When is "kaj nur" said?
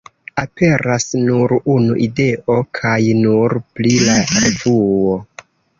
2.81-3.59